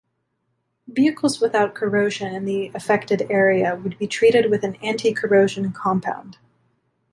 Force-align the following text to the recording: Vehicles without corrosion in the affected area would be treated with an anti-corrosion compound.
Vehicles 0.87 1.39
without 1.39 1.75
corrosion 1.75 2.33
in 2.33 2.45
the 2.45 2.71
affected 2.73 3.27
area 3.29 3.75
would 3.75 3.99
be 3.99 4.07
treated 4.07 4.49
with 4.49 4.63
an 4.63 4.73
anti-corrosion 4.77 5.71
compound. 5.73 6.39